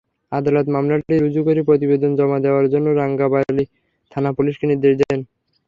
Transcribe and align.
আদালত 0.31 0.65
মামলাটি 0.67 1.13
রুজু 1.15 1.41
করে 1.47 1.61
প্রতিবেদন 1.67 2.11
জমা 2.19 2.37
দেওয়ার 2.45 2.65
জন্য 2.73 2.87
রাঙ্গাবালী 2.93 3.65
থানা-পুলিশকে 4.11 4.65
নির্দেশ 4.71 4.93
দেন। 5.01 5.19